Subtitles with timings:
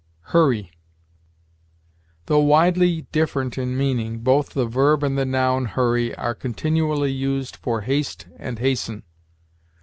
[0.33, 0.71] HURRY.
[2.25, 7.55] Though widely different in meaning, both the verb and the noun hurry are continually used
[7.55, 9.03] for haste and hasten.